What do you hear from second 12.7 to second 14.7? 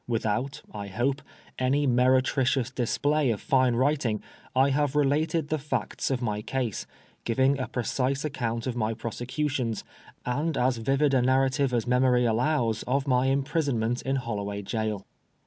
of my imprisonment in Holloway